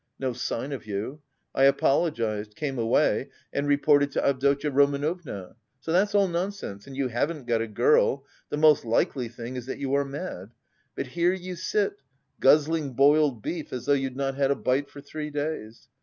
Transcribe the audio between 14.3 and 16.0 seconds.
had a bite for three days.